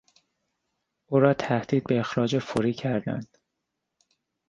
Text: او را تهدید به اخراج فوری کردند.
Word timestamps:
او 1.05 1.19
را 1.19 1.33
تهدید 1.33 1.83
به 1.83 1.99
اخراج 1.99 2.39
فوری 2.39 2.73
کردند. 2.73 3.37